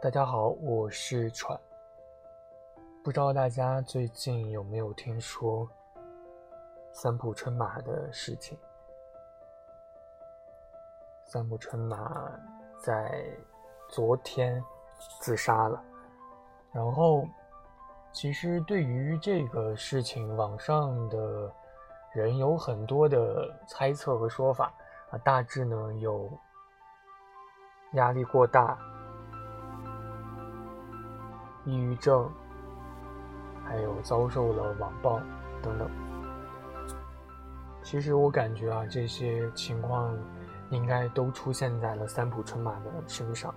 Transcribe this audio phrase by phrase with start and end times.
[0.00, 1.58] 大家好，我是喘。
[3.02, 5.68] 不知道大家最近有没有听说
[6.92, 8.56] 三浦春马的事情？
[11.24, 12.30] 三浦春马
[12.80, 13.26] 在
[13.88, 14.62] 昨天
[15.20, 15.82] 自杀了。
[16.70, 17.26] 然后，
[18.12, 21.52] 其实对于这个事情，网上的
[22.12, 24.72] 人有很多的猜测和说法
[25.10, 26.30] 啊，大致呢有
[27.94, 28.78] 压力过大。
[31.68, 32.32] 抑郁症，
[33.62, 35.20] 还有遭受了网暴
[35.62, 35.86] 等等。
[37.82, 40.16] 其实我感觉啊，这些情况
[40.70, 43.54] 应该都出现在了三浦春马的身上。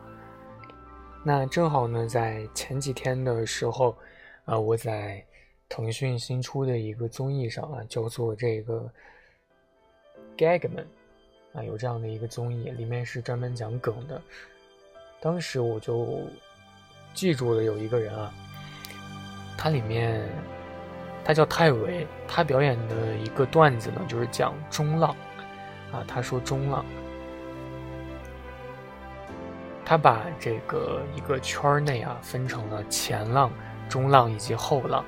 [1.23, 3.95] 那正好呢，在前几天的时候，
[4.43, 5.25] 啊，我在
[5.69, 8.91] 腾讯新出的一个综艺上啊，叫做这个
[10.37, 10.85] 《Gagman》，
[11.57, 14.21] 啊，有这样的一个综艺，里面是专门讲梗的。
[15.21, 16.19] 当时我就。
[17.13, 18.31] 记住了有一个人啊，
[19.57, 20.27] 他里面
[21.23, 25.15] 他叫泰维，他表演的一个段子呢，就是讲中浪
[25.91, 26.03] 啊。
[26.07, 26.83] 他说中浪，
[29.85, 33.51] 他把这个一个圈内啊分成了前浪、
[33.87, 35.05] 中浪以及后浪。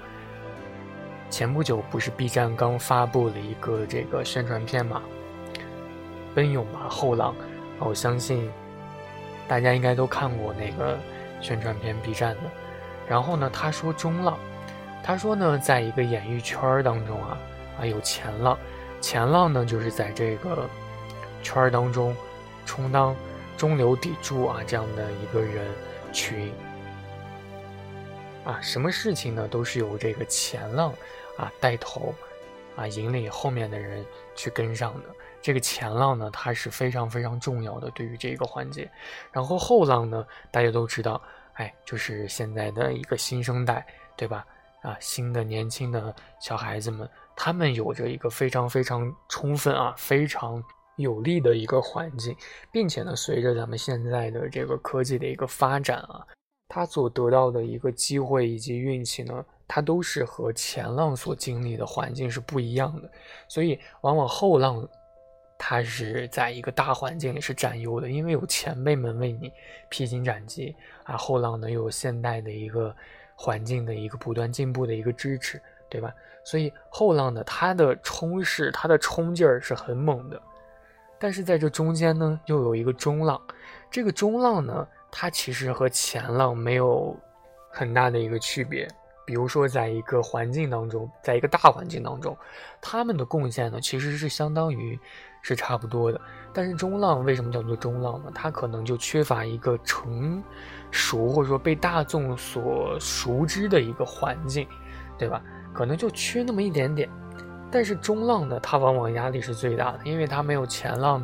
[1.32, 5.02] 前不久不是 B 站刚发布了一个这个宣传片嘛，
[6.36, 7.34] 奔涌吧后浪，
[7.80, 8.52] 我相信
[9.48, 11.00] 大家应该都看过那个。
[11.44, 12.42] 宣传片 B 站的，
[13.08, 14.40] 然后呢，他说中浪，
[15.04, 17.38] 他说呢，在一个演艺圈当中啊
[17.82, 18.58] 啊有钱浪，
[19.02, 20.68] 钱浪呢就是在这个
[21.44, 22.16] 圈当中
[22.66, 23.14] 充当
[23.58, 25.68] 中流砥柱啊这样的一个人
[26.14, 26.52] 群
[28.46, 30.94] 啊，什么事情呢都是由这个前浪
[31.38, 32.16] 啊带头
[32.78, 35.10] 啊引领后面的人去跟上的。
[35.44, 38.90] 这个前浪呢，它是非常非常重要的，对于这个环节。
[39.30, 41.22] 然后后浪呢，大家都知道，
[41.56, 43.86] 哎，就是现在的一个新生代，
[44.16, 44.46] 对吧？
[44.82, 50.64] 啊，新的年轻的小孩子们，他们有着一个非常非常充分啊，非常
[50.96, 52.34] 有利的一个环境，
[52.72, 56.26] 并且呢，随着咱们现在的这个科技的一个发展啊，
[56.70, 63.12] 他所得到的一个机会以及运气呢，它都是和前浪所经历的环境是不一样的，
[63.50, 64.88] 所以往往后浪。
[65.66, 69.50] 他是在一个大环境里是占优的，因为有前辈们为你
[69.88, 70.76] 披荆斩棘
[71.06, 71.16] 啊。
[71.16, 72.94] 后浪呢又有现代的一个
[73.34, 76.14] 环境的一个不断进步的一个支持，对吧？
[76.44, 80.42] 所以后浪呢，它的冲势、它的冲劲儿是很猛的。
[81.18, 83.42] 但是在这中间呢，又有一个中浪。
[83.90, 87.18] 这个中浪呢，它其实和前浪没有
[87.70, 88.86] 很大的一个区别。
[89.26, 92.38] 比如说，在一个环境当中，在一个大环境当中，
[92.82, 95.00] 他们的贡献呢，其实是相当于
[95.44, 96.20] 是差不多的。
[96.52, 98.32] 但是中浪为什么叫做中浪呢？
[98.34, 100.42] 它可能就缺乏一个成
[100.90, 104.68] 熟或者说被大众所熟知的一个环境，
[105.18, 105.40] 对吧？
[105.74, 107.08] 可能就缺那么一点点。
[107.72, 111.22] 但是中浪呢，它往往压力是最大的，因为它没有前浪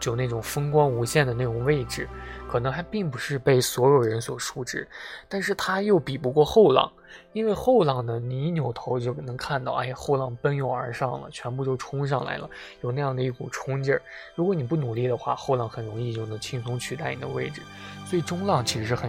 [0.00, 2.08] 就那种风光无限的那种位置。
[2.48, 4.84] 可能还并不是被所有人所熟知，
[5.28, 6.90] 但是他又比不过后浪，
[7.32, 12.50] 因为后浪呢，你一扭头就能看到，哎呀，后浪奔涌而上了，全部就冲上来了，
[12.80, 14.02] 有那样的一股冲劲儿。
[14.34, 17.62] 如果你不努力的话，后浪很容易就能轻松取代你的位置，
[18.04, 19.08] 所以中浪其实是很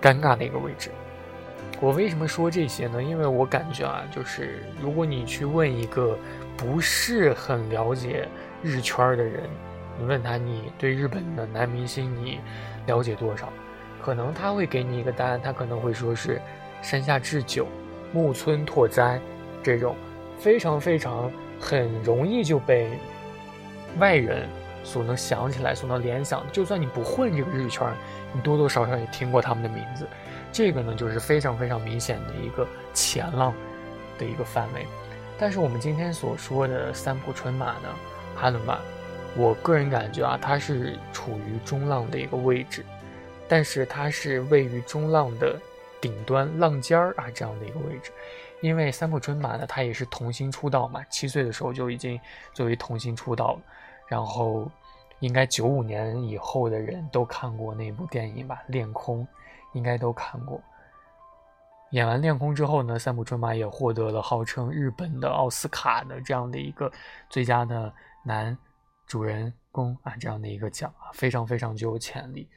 [0.00, 0.90] 尴尬的一个位置。
[1.82, 3.02] 我为什么说这些呢？
[3.02, 6.16] 因为我感觉啊，就是如果你去问一个
[6.56, 8.26] 不是很了解
[8.62, 9.42] 日圈的人。
[9.98, 12.40] 你问他，你对日本的男明星你
[12.86, 13.48] 了解多少？
[14.02, 16.40] 可能他会给你一个答案，他可能会说是
[16.82, 17.68] 山下智久、
[18.12, 19.20] 木村拓哉
[19.62, 19.94] 这种
[20.38, 22.98] 非常非常很容易就被
[23.98, 24.48] 外人
[24.82, 26.44] 所能想起来、所能联想。
[26.50, 27.86] 就算你不混这个日圈，
[28.32, 30.08] 你多多少少也听过他们的名字。
[30.50, 33.54] 这个呢，就是非常非常明显的一个前浪
[34.18, 34.84] 的一个范围。
[35.38, 37.88] 但是我们今天所说的三浦春马呢，
[38.34, 38.78] 哈伦马。
[39.36, 42.84] 我个人感觉啊，它是处于中浪的一个位置，
[43.48, 45.58] 但是它是位于中浪的
[46.00, 48.12] 顶端浪尖儿啊这样的一个位置。
[48.60, 52.20] 因为三浦春马呢，他也是童星出道嘛，七岁的时候就已经
[52.52, 53.60] 作为童星出道了。
[54.06, 54.70] 然后，
[55.20, 59.20] 应该九五年以后的人都看过那部电影吧，《恋空》，
[59.72, 60.60] 应该都看过。
[61.90, 66.92] 演完《恋空》之后呢，三浦春马也获得了号称日本的奥斯卡的这样的一个
[67.30, 67.92] 最佳的
[68.22, 68.56] 男。
[69.12, 72.48] 主人公啊，这样的一个奖啊，非常非常具有潜力，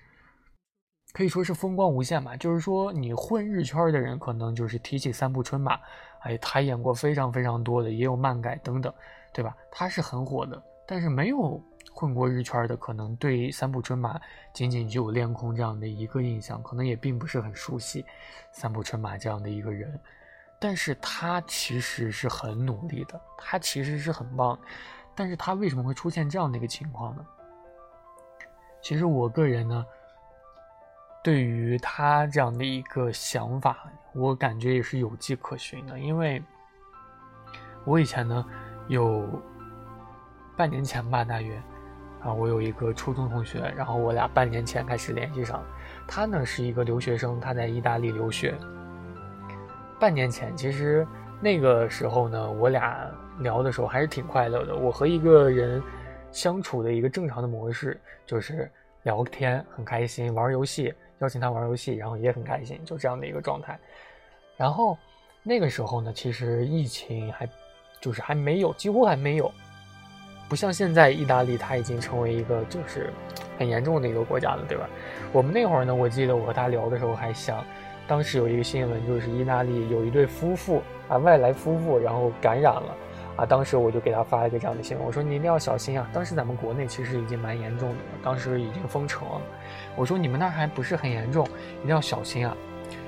[1.12, 2.38] 可以说是风光无限吧。
[2.38, 5.78] 就是说，你混日圈的人，可能就是提起三浦春马，
[6.22, 8.94] 哎，他演过非常非常多的，也有漫改等等，
[9.34, 9.54] 对吧？
[9.70, 11.62] 他是很火的，但是没有
[11.92, 14.18] 混过日圈的，可能对三浦春马
[14.54, 18.06] 仅仅就有恋空这样的一个印象，可能也并不是很熟悉
[18.54, 20.00] 三浦春马这样的一个人。
[20.58, 24.58] 但是他其实是很努力的，他其实是很棒。
[25.16, 27.26] 但是他为什么会出现这样的一个情况呢？
[28.82, 29.86] 其实我个人呢，
[31.24, 36.44] 对于他这样的一个想法，我感觉也是有迹可循的，因为
[37.86, 38.46] 我以前呢
[38.88, 39.28] 有
[40.56, 41.60] 半年前吧，大约。
[42.22, 45.64] 啊，我有一个初中同学，然后我俩半年前开始联系上。
[46.08, 48.56] 他呢是一个留学生，他在意大利留学。
[50.00, 51.08] 半年前，其实
[51.40, 53.08] 那个时候呢，我俩
[53.40, 54.76] 聊的时候还是挺快乐的。
[54.76, 55.82] 我和一个人
[56.32, 58.70] 相处的一个正常的模式就是
[59.04, 63.80] 聊天很开心，玩游戏，邀请他玩游戏，然后也很开心，就这样的一个状态。
[64.58, 64.98] 然后
[65.44, 67.48] 那个时候呢，其实疫情还
[68.02, 69.52] 就是还没有，几乎还没有。
[70.48, 73.12] 不像现在，意大利它已经成为一个就是
[73.58, 74.88] 很严重的一个国家了，对吧？
[75.34, 77.66] 我们那会儿呢，我记得我和他聊的时候还想，
[78.08, 82.96] 当时有一个新闻，就是意大利有一对夫妇啊，外来夫妇，然后感染了
[83.36, 83.46] 啊。
[83.46, 86.10] 当时我就给他发了一个这样的新闻，我说你一定要小心啊。
[86.14, 89.42] 当时咱们国内其实已经蛮严重的了，当时已经封城了。
[89.96, 91.46] 我说你们那儿还不是很严重，
[91.84, 92.56] 一定要小心啊。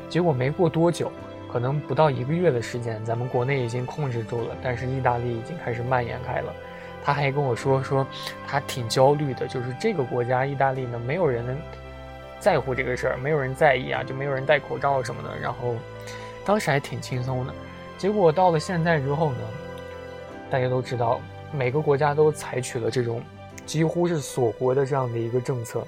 [0.09, 1.11] 结果没过多久，
[1.51, 6.53] 可能不到一个月的时间，咱们国内已经控制住了，但是意大利已经开始蔓延开了。
[7.03, 8.05] 他还跟我说说，
[8.45, 11.57] 他挺焦虑的，就是这个国家意大利呢，没有人
[12.39, 15.37] 在乎这个事儿，没有人在意啊，就没有人戴口罩什么的。
[15.39, 15.75] 然后
[16.45, 17.53] 当时还挺轻松的，
[17.97, 19.39] 结果到了现在之后呢，
[20.49, 21.19] 大家都知道，
[21.51, 23.21] 每个国家都采取了这种
[23.65, 25.85] 几乎是锁国的这样的一个政策，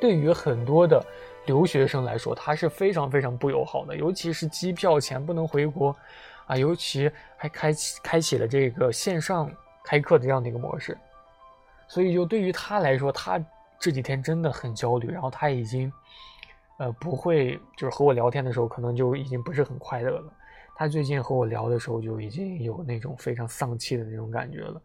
[0.00, 1.04] 对于很多的
[1.46, 5.94] 留学生来说，他是非常非常不友好的，尤其是机票钱不能回国
[6.46, 9.50] 啊，尤其还开启开启了这个线上。
[9.88, 10.98] 开课的这样的一个模式，
[11.86, 13.40] 所以就对于他来说，他
[13.78, 15.08] 这几天真的很焦虑。
[15.08, 15.92] 然后他已经，
[16.78, 20.32] 呃，不会就是和我聊天的时候，可能就已经不是很快乐了。
[20.78, 24.80] 他最近和我聊的时候，就已经有那种非常丧气的那种感觉了。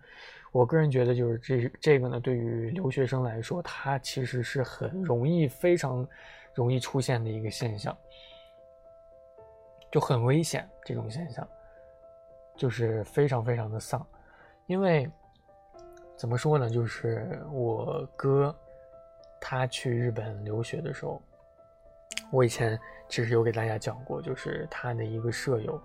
[0.53, 6.07] 我个人觉得，就是这这个呢，对于留学生来说，他其实是很容易、非常
[6.53, 7.95] 容易出现的一个现象，
[9.91, 10.65] 就很危险。
[10.85, 11.47] 这种现象
[12.55, 14.05] 就是非常非常的丧。
[14.67, 15.09] 因为
[16.15, 18.55] 怎么说呢，就是我哥
[19.41, 21.21] 他去日本留学的时候，
[22.31, 22.79] 我以前
[23.11, 25.79] 其实有给大家讲过，就是他的一个舍友，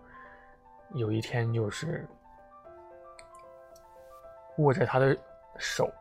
[0.94, 2.08] 有一天就是
[4.56, 5.14] 握着他的
[5.58, 5.92] 手，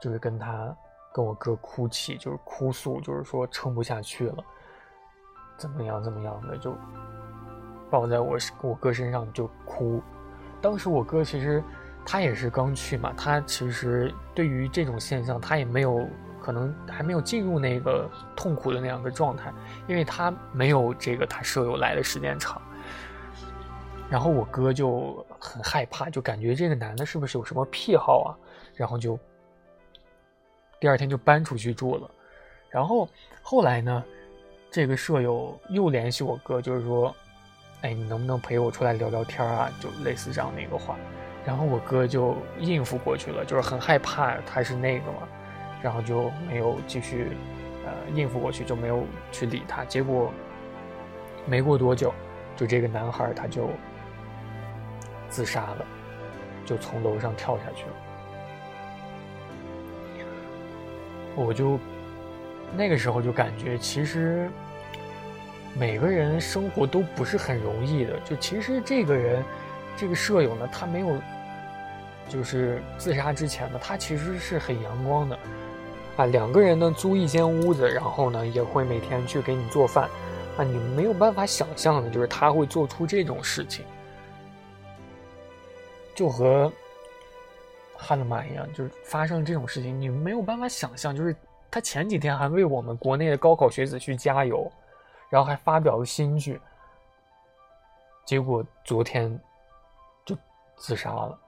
[0.00, 0.76] 就是跟他
[1.14, 4.44] 跟我哥哭泣，就是哭诉，就是说撑不下去了，
[5.56, 6.76] 怎么样怎么样的，就
[7.88, 10.02] 抱在我我哥身上就哭。
[10.60, 11.62] 当时我哥其实。
[12.04, 16.04] 他也是刚去嘛，他其实对于这种现象，他也没有
[16.42, 19.52] 可能还没有进入那个痛苦的那样个状态，
[19.86, 22.60] 因为他没有这个他舍友来的时间长。
[24.10, 28.34] 然后我哥就很害怕，就感觉这个男的是不是有什么癖好啊？
[28.74, 29.18] 然后就
[30.80, 32.10] 第二天就搬出去住了。
[32.68, 33.08] 然后
[33.40, 34.04] 后来呢，
[34.70, 37.14] 这个舍友又联系我哥，就是说，
[37.82, 39.70] 哎，你能不能陪我出来聊聊天啊？
[39.80, 40.96] 就类似这样的一个话。
[41.46, 45.28] 然后我哥就应付过去了，就是很害怕他是那个嘛，
[45.82, 47.28] 然后就没有继续，
[47.84, 49.84] 呃，应付过去就没有去理他。
[49.84, 50.32] 结果
[51.46, 52.14] 没过多久，
[52.56, 53.70] 就这个男孩他就
[55.28, 55.86] 自杀了，
[56.64, 57.92] 就从楼上跳下去了。
[61.34, 61.78] 我就
[62.76, 64.50] 那个时候就感觉，其实
[65.74, 68.18] 每个人生活都不是很容易的。
[68.20, 69.42] 就其实这个人。
[69.94, 71.18] 这个舍友呢，他没有，
[72.26, 75.38] 就是自杀之前呢，他其实是很阳光的，
[76.16, 80.08] 啊，两个人呢租一间屋子，然后呢也会每天去给你做饭，
[80.56, 83.84] 啊，你没有办法想象的，就是他会做出这种事情，
[86.14, 86.70] 就和
[87.96, 91.34] 汉德玛一样，就是发生这种事情，你没有办法想象，就是
[91.70, 94.70] 他前几天还为我们国内的高考学子去加油，
[95.30, 96.60] 然后还发表了新剧，
[98.24, 99.38] 结果昨天
[100.24, 100.36] 就。
[100.78, 101.38] 自杀了，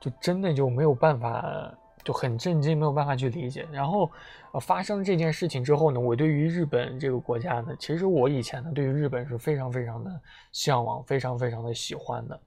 [0.00, 1.72] 就真的就没有办法，
[2.10, 3.64] 就很震惊，没有办法去理解。
[3.70, 4.10] 然后，
[4.50, 12.40] 呃，发生这件事情之后呢，我对于日本这个国家呢，其实我以前呢，对于日本是非常非常的向往，非常非常的喜欢的，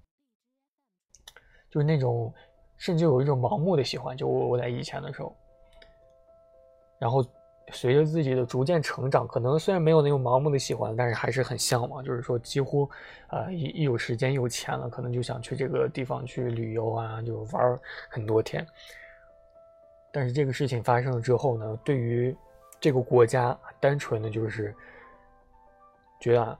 [1.72, 2.34] 就是那种
[2.78, 4.18] 甚至有一种盲目的喜欢。
[4.18, 5.34] 就我我在以前的时候，
[7.00, 7.24] 然后。
[7.72, 12.04] 随着自己的逐渐成长，可能虽然没有那种盲目的喜欢，但是还是很向往。
[12.04, 12.88] 就是说，几乎，
[13.30, 17.80] 呃，一一有时间、有钱了，可能就想去这个地方去旅游啊，就玩
[18.10, 18.68] 很多天。
[20.16, 22.36] 但是这个事情发生了之后呢，对于
[22.80, 24.72] 这个国家，单纯的就是
[26.20, 26.60] 觉得，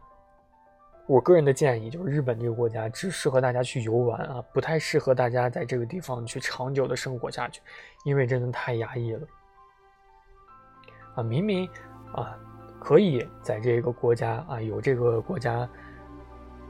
[1.06, 7.62] 我个人的建议就是，日本这个国家只适合大家去游玩啊，不太适合大家在这个地方去长久的生活下去，
[8.06, 9.28] 因为真的太压抑了。
[11.14, 11.70] 啊，明明
[12.12, 12.36] 啊
[12.80, 15.70] 可以在这个国家啊有这个国家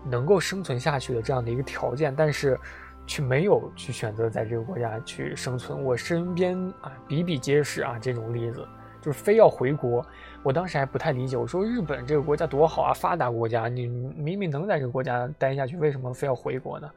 [0.03, 2.59] 能够生存下去的这样的一个条件，但是。
[3.05, 5.83] 却没有去选择在这个国家去生存。
[5.83, 8.67] 我身边啊比比皆是啊这种例子，
[9.01, 10.05] 就是非要回国。
[10.41, 16.91] 我当时还不太理解，我说日本这个国家多好啊，发达国家，你明明能在这个国家待下去，为什么非要回国呢？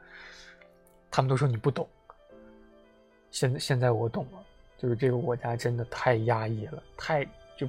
[1.09, 1.87] 他们都说你不懂。
[3.31, 4.39] 现在现在我懂了，
[4.77, 7.67] 就是这个国家真的太压抑了，太就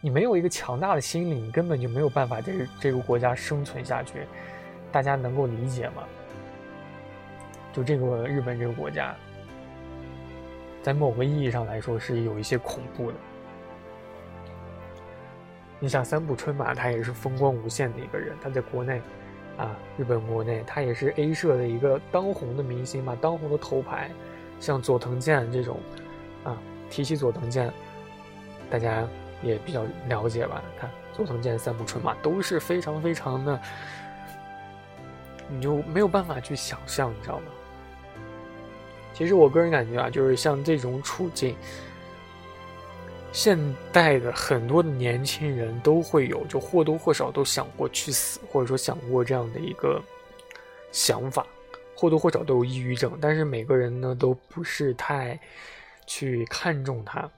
[0.00, 4.26] 你没有一个强大的心理，你根本就没有办法在这个国家生存下去。
[4.90, 6.02] 大家能够理解吗？
[7.72, 9.14] 就这个日本这个国家，
[10.82, 13.16] 在某个意义上来说是有一些恐怖的。
[15.80, 19.00] 你想三浦春马，他也是风光无限的一个人，他在国内，
[19.56, 24.10] 啊，日本国内，他也是 A 社的一个当红的明星嘛，当红的头牌。
[24.60, 25.80] 像佐藤健这种，
[26.44, 26.56] 啊，
[26.88, 27.72] 提起佐藤健，
[28.70, 29.04] 大家
[29.42, 30.62] 也比较了解吧？
[30.78, 33.60] 看佐藤健、三浦春马都是非常非常的，
[35.48, 37.46] 你就没有办法去想象，你知道吗？
[39.14, 41.56] 其实我个人感觉啊，就是像这种处境，
[43.32, 43.58] 现
[43.92, 50.02] 代的很多的年轻人都会有，就或多或少都想过去死，或者说想过这样的一个
[50.90, 51.46] 想法，
[51.94, 55.38] 或多或少都有抑郁症，但是每个人呢都不是太
[56.06, 57.30] 去看重它。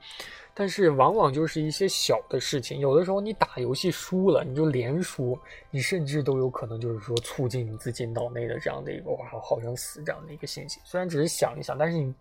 [0.56, 5.36] 但是往往就是一些小的事情，有的时候你打游戏输了，你就连输，
[5.68, 10.80] 你甚至都有可能就是说促进你自己脑内的这样的一个哇，好想死这样的一个信息。
[10.84, 12.14] 虽然只是想一想，但是你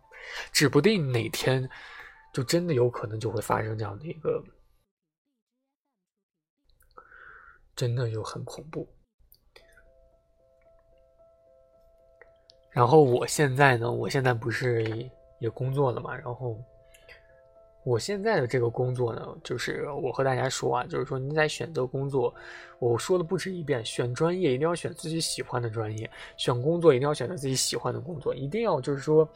[0.51, 1.69] 指不定哪天
[2.33, 4.43] 就真的有可能就会发生这样的一个，
[7.75, 8.87] 真的就很恐怖。
[12.71, 14.83] 然后我现在呢，我现在不是
[15.39, 16.59] 也工作了嘛，然后。
[17.83, 22.33] 我现在的这个工作呢，就是我和大家说啊，就是说你在选择工作，
[22.79, 29.27] 我说了不止一遍，选专业一定要选自己喜欢的专业，选工作一定要选择自己喜欢的工作，一定要就是说，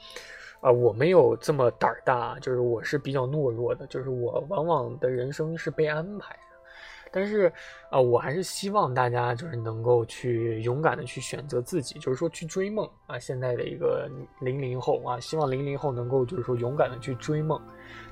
[0.61, 6.35] 啊，我没有这么胆儿大，就是我是比较懦弱的，就是我往往的人生是被安排。
[7.17, 7.51] 但是，
[7.89, 13.17] 啊，我还是希望大家就是能够去勇敢的去选择自己，就是说去追梦啊。
[13.17, 14.07] 现在的一个
[14.39, 17.59] 零零后啊，希望零零后能够就是说勇敢的去追梦，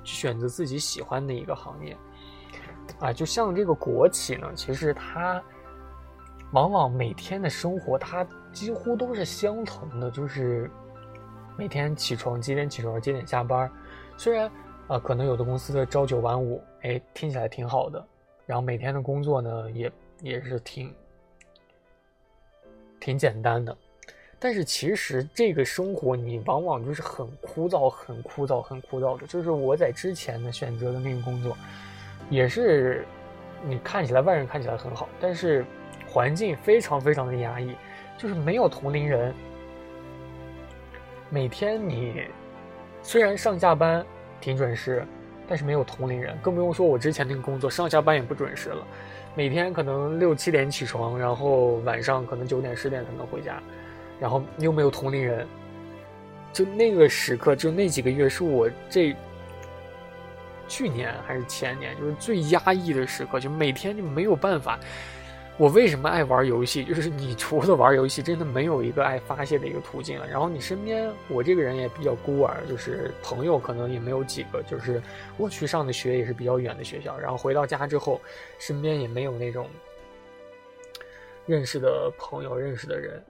[0.03, 1.95] 去选择自己喜欢的一个行业
[2.99, 3.13] 啊。
[3.13, 5.39] 就像这个国企呢，其实它
[6.51, 10.67] 往往每天的生活它几乎都是相同的，就是
[11.55, 13.71] 每天起床几点起床几点下班。
[14.17, 14.51] 虽然
[14.87, 18.03] 啊，可能有的公司的朝九晚五，哎，听起来挺好的。
[18.45, 20.93] 然后每天的工作呢，也也是挺
[22.99, 23.75] 挺简单的，
[24.39, 29.25] 但是其实这个生活你往往就是很枯燥、很枯燥、很枯燥的。
[29.25, 31.57] 就是我在之前呢选择的那个工作，
[32.29, 33.03] 也是
[33.63, 35.65] 你看起来外人看起来很好，但是
[36.07, 37.75] 环境非常非常的压抑，
[38.17, 39.33] 就是没有同龄人。
[41.31, 42.27] 每天你
[43.01, 44.05] 虽然上下班
[44.39, 45.03] 挺准时。
[45.47, 48.85] 但是没有同龄人，更不用说我之前那个工作，上下班也不准时了，
[49.35, 53.61] 每天可能六七点起床，然后晚上可能九点十点才能回家，
[54.19, 55.47] 然后又没有同龄人，
[56.51, 59.15] 就那个时刻，就那几个月是我这
[60.67, 64.79] 去年还是前年，就是最压抑的时刻，就每天就没有办法。
[65.57, 66.83] 我为什么爱玩游戏？
[66.85, 70.27] 就是你除了玩游戏，真的没有一个爱发泄的一个途径了。
[70.27, 74.61] 然后你身边，我这个人也比较孤儿，就是朋友可能也没有几个。
[74.63, 75.01] 就是
[75.37, 78.19] 我去上的学也是比较远的学校，然后回到家之后，
[78.59, 79.69] 身边也没有那种
[81.45, 83.23] 认识的朋友、认识的人。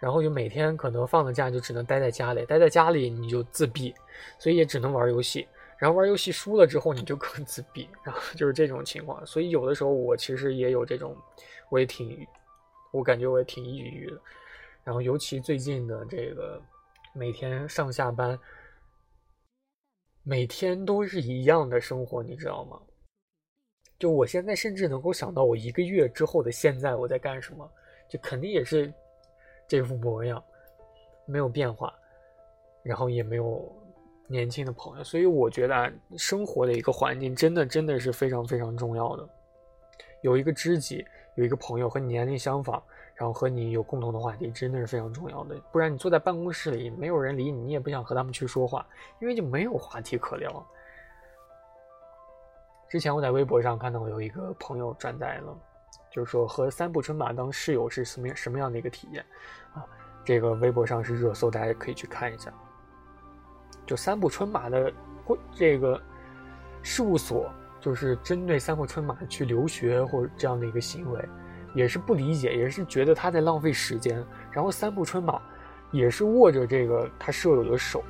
[0.00, 3.94] 然后就每天可能放了假就只能待在家里，待在家里你就自闭，
[4.38, 5.46] 所以也只能玩游戏。
[5.80, 9.26] 然后玩游戏输了之后，你就更自闭，然后 就是这种情况。
[9.26, 11.16] 所以有的时候我其实也有这种。
[11.70, 12.26] 我也挺，
[12.90, 14.20] 我感觉我也挺抑郁的。
[14.82, 16.60] 然后尤其最近的这个，
[17.14, 18.36] 每天上下班，
[20.24, 22.80] 每天都是一样的生活，你知道吗？
[24.00, 27.70] 就我现在甚至能够想到我一个月之后的现在我在干什么，
[28.08, 28.92] 就肯定也是
[29.68, 30.42] 这副模样，
[31.26, 31.94] 没有变化，
[32.82, 33.72] 然后也没有
[34.30, 35.04] 年轻的朋友。
[35.04, 39.28] 所以我觉得啊生活的一个环境真的真的是非常非常重要的，
[40.22, 41.04] 有一个知己。
[41.36, 42.82] 有一个朋友和你年龄相仿，
[43.14, 45.54] 然后和你有共同的话题，真的是非常重要的。
[45.70, 48.84] 不然你坐在办公室里，没有人理你，你也不想和他们去说话，
[49.20, 50.66] 因为就没有话题可聊。
[52.90, 55.56] 之前我在微博上看到有一个朋友转载了，
[56.10, 59.24] 就是说和三浦春马当室友是什么什么样的一个体验
[59.72, 59.86] 啊？
[60.24, 62.52] 这个微博上是热搜，大家可以去看一下。
[63.90, 64.92] 就三浦春马的
[65.52, 66.00] 这个
[66.80, 71.28] 事务所，就是针对三浦春马去留学或者这样的一个行为。
[71.74, 74.24] 也是不理解，也是觉得他在浪费时间。
[74.52, 75.42] 然后三浦春马
[75.90, 78.00] 也是握着这个他舍友的手，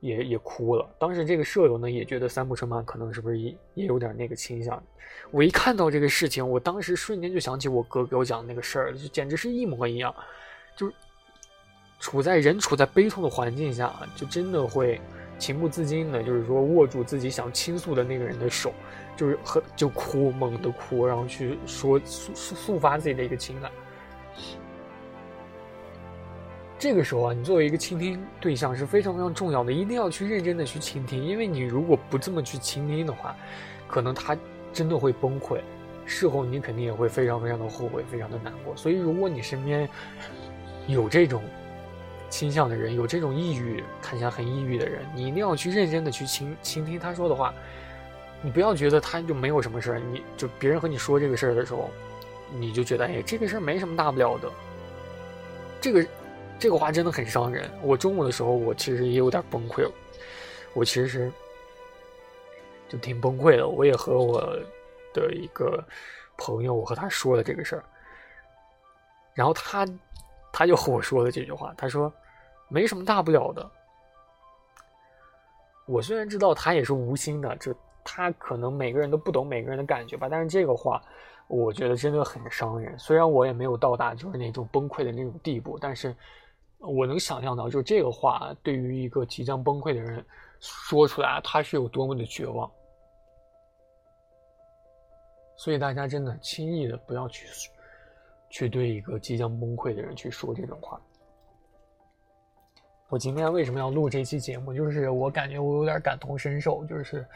[0.00, 0.86] 也也哭了。
[0.98, 4.82] 当时这个舍友呢也觉得三浦春马可能是不是也也有点那个倾向。
[5.30, 10.14] 我一看到这个事情，我当时瞬间就想起我哥给我讲的那个事儿，就简直是一模一样。
[10.76, 10.92] 就
[12.00, 15.00] 处在人处在悲痛的环境下，就真的会
[15.38, 18.72] 情不自禁的，就是说握住自己想倾诉的那个人的手。
[19.16, 23.70] 就是很就哭，猛地哭，然后去说诉抒发自己的一个情感。
[26.78, 33.36] 这个时候啊，你作为一个倾听对象是非常非常重要的，一定要去认真的去倾听，因为你如果不这么去倾听的话，
[33.86, 34.34] 可能他
[34.72, 35.60] 真的会崩溃，
[36.06, 38.74] 事后你肯定也会非常非常的后悔，非常的难过。
[38.74, 39.86] 所以，如果你身边
[40.86, 41.42] 有这种
[42.30, 47.52] 倾向的人，有这种抑郁，看起来很抑郁的人，你一定要去认真的去倾倾听他说的话。
[48.42, 51.90] 你不要觉得他就没有什么事儿，你就别人和你说这个事儿的时候，
[52.54, 54.50] 你就觉得哎，这个事儿没什么大不了的。
[55.78, 56.06] 这个
[56.58, 57.70] 这个话真的很伤人。
[57.82, 59.92] 我中午的时候，我其实也有点崩溃了，
[60.72, 61.30] 我其实是
[62.88, 63.68] 就挺崩溃的。
[63.68, 64.40] 我也和我
[65.12, 65.84] 的一个
[66.38, 67.84] 朋友，我和他说了这个事儿，
[69.34, 69.86] 然后他
[70.50, 72.10] 他就和我说了这句话，他说
[72.70, 73.70] 没什么大不了的。
[75.86, 77.74] 我虽然知道他也是无心的，这。
[78.02, 81.00] 他可能每个人都不懂每个人的感觉吧，但是这个话，
[81.48, 82.98] 我觉得真的很伤人。
[82.98, 86.16] 虽然我也没有到达就是那种崩溃的那种地步，但是
[86.78, 90.24] 我能想象到，就这个话对于一个即将崩溃的人
[90.60, 92.68] 说出来，他是有多么的绝望。
[95.56, 97.46] 所以大家真的轻易的不要去
[98.48, 100.98] 去对一个即将崩溃的人去说这种话。
[103.10, 104.72] 我今天为什么要录这期节目？
[104.72, 107.26] 就是我感觉我有点感同身受，就是。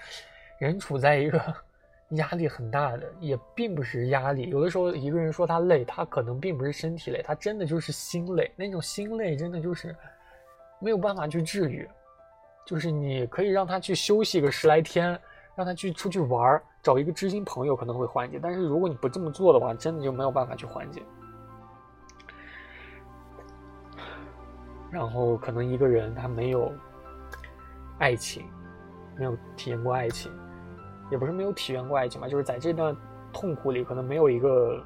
[0.60, 1.54] 人处在一个
[2.14, 4.48] 压力很大的，也并不是压力。
[4.50, 8.48] 有的时候，一个人说他累，他可能并不是身体累，他真的就是心累。
[8.54, 9.94] 那种心累，真的就是
[10.78, 11.86] 没有办法去治愈。
[12.64, 15.18] 就是你可以让他去休息个十来天，
[15.56, 18.38] 让他去出去玩，找一个知心朋友可能会缓解。
[18.40, 21.02] 但是如果你不这么做的话，真的就没有办法去缓解。
[24.94, 26.72] 然后，可能一个人他没有
[27.98, 28.44] 爱情，
[29.18, 30.30] 没有体验过爱情。
[31.10, 32.96] 也不是没有体验过爱情吧，就是在这段
[33.32, 34.82] 痛苦里，可能没有一个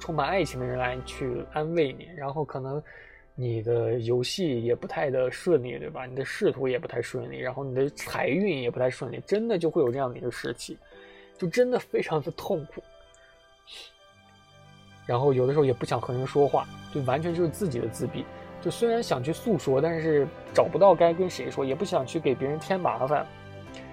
[0.00, 2.82] 充满爱情的人来去安慰你，然后可能
[3.34, 6.06] 你的游戏也不太的顺利，对吧？
[6.06, 10.76] 你的仕途也不太顺利，然后你的财运也不太顺利，真的就会有这样的一个时期，
[11.38, 12.82] 就真的非常的痛苦。
[15.06, 18.24] 然后有的时候也不想和人说话，就完全就是自己的自闭。
[18.64, 23.26] 就虽然想去诉说，但是找不到该跟谁说，也不想去给别人添麻烦。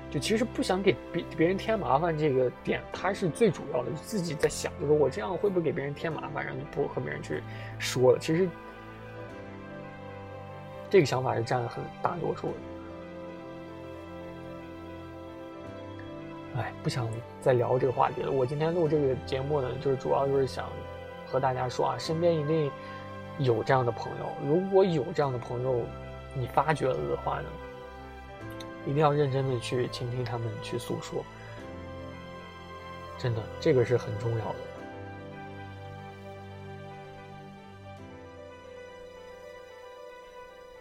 [0.10, 3.91] 就其实不想给别别人添麻烦，这个点他是最主要的。
[3.91, 7.43] 自己在想，就是我这样会不会给别人添麻烦，然后就不和别人去
[7.79, 8.19] 说了。
[8.19, 8.47] 其实
[10.89, 12.53] 这个想法是占了很大多数的。
[16.62, 17.10] 哎，不想
[17.41, 18.31] 再聊这个话题了。
[18.31, 20.65] 我今天录这个节目呢，就是主要就是想
[21.27, 22.71] 和大家说啊，身边一定
[23.43, 24.30] 有这样的朋友。
[24.45, 25.82] 如果有这样的朋友，
[26.34, 27.49] 你发觉了的话呢？
[28.84, 31.23] 一定要认真的去倾听他们去诉说，
[33.19, 34.56] 真的，这个是很重要的。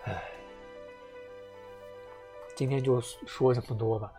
[0.05, 0.23] 唉，
[2.57, 4.11] 今天就说这么多吧。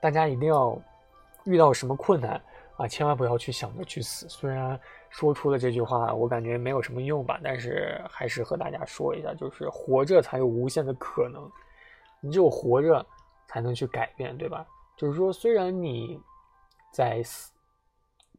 [0.00, 0.80] 大家一定要
[1.42, 2.40] 遇到什么困难
[2.76, 4.28] 啊，千万不要去想着去死。
[4.28, 11.50] 虽然说出了这句话，我感觉没有什么用吧，但是还是和大家说一下，就是活着才有无限的可能。
[12.20, 13.04] 你只有活着，
[13.46, 14.66] 才能去改变，对吧？
[14.96, 16.20] 就是说，虽然你
[16.92, 17.52] 在死，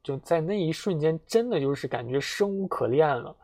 [0.04, 3.36] 就在那一瞬间，真的就是感觉生无可恋了，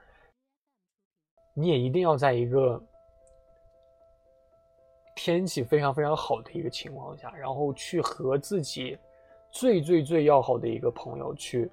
[1.53, 2.81] 你也一定要在一个
[5.15, 8.97] 天气非常非常好的一个情况下，然后去和自己
[9.51, 11.69] 最最最要好的一个朋友去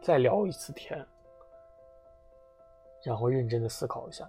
[0.00, 1.06] 再聊一次天，
[3.04, 4.28] 然后认真的思考一下。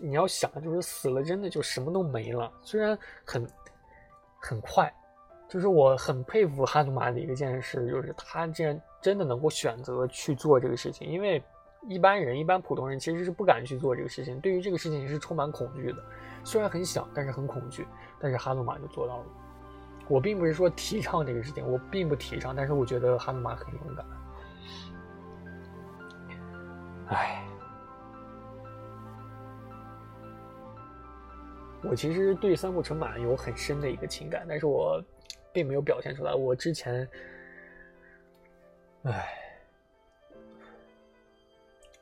[0.00, 2.52] 你要想，就是死了，真的就什么都没了。
[2.62, 3.48] 虽然很
[4.40, 4.92] 很快，
[5.48, 11.40] 就是我很佩服哈努马的一个件事，就是他竟然真的能够选择去做这个事情，因为
[11.86, 16.02] 一般人、一般普通人其实是不敢去做这个事情，对于这个事情是充满恐惧的。
[16.44, 17.86] 虽然很小，但是很恐惧，
[18.18, 19.24] 但是哈努马就做到了。
[20.08, 24.06] 我并不是说提倡这个事情，我并不提倡，但是我觉得哈努马很勇敢。
[27.08, 27.46] 唉，
[31.82, 35.02] 我其实对三浦成马有很深的一个情感，但是我
[35.52, 36.34] 并没有表现出来。
[36.34, 37.08] 我之前，
[39.04, 39.28] 唉，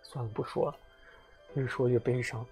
[0.02, 0.76] 算了，不说了，
[1.54, 2.46] 越说越悲伤。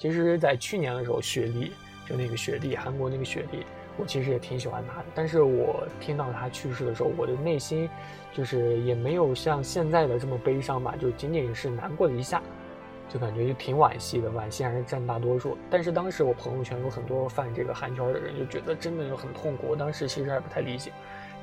[0.00, 1.72] 其实，在去年的时候，雪莉。
[2.08, 3.64] 就那个雪莉，韩国那个雪莉，
[3.96, 5.06] 我其实也挺喜欢她的。
[5.14, 7.88] 但是我听到她去世的时候，我的内心
[8.34, 12.42] 就是也没有像现在的这么悲伤吧，就仅仅是难过了一下，
[13.08, 15.56] 就感觉就挺惋惜的，惋惜还是占大多数。
[15.70, 19.68] 但是当时我朋友圈有很多犯这个韩圈的人，就觉得真的就很痛苦。
[19.68, 20.90] 我当时其实还不太理解，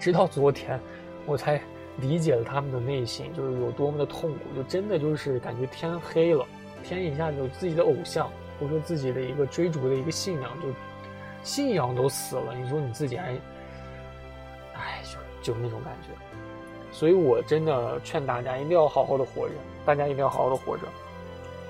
[0.02, 0.78] 直到昨天
[1.26, 1.62] 我才
[2.02, 6.46] 理解了他们的内心，就是有多么的痛苦，就真的就是感觉天黑了，
[6.84, 8.30] 天一下就自己的偶像。
[8.60, 10.68] 或者说自己的一个追逐的一个信仰，就
[11.44, 13.34] 信仰都死了，你说你自己还，
[14.74, 15.02] 哎，
[15.42, 16.10] 就就那种感觉。
[16.92, 19.54] 所以我真的劝大家一定要好好的活着，
[19.86, 20.84] 大家一定要好好的活着，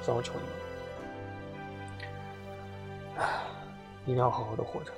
[0.02, 0.39] 算我求你
[3.17, 3.28] 们，
[4.06, 4.91] 一定要好好的活着。